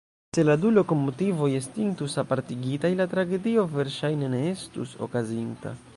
[0.35, 5.81] Se la du lokomotivoj estintus apartigitaj, la tragedio verŝajne ne estus okazinta.